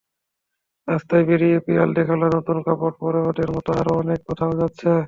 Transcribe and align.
রাস্তায় 0.87 1.23
বেরিয়ে 1.29 1.57
পিয়াল 1.65 1.89
দেখল—নতুন 1.97 2.57
কাপড় 2.65 2.95
পরে 2.99 3.19
ওদের 3.29 3.49
মতো 3.55 3.69
আরও 3.79 3.91
অনেকে 4.01 4.23
কোথাও 4.29 4.53
যাচ্ছে। 4.59 4.91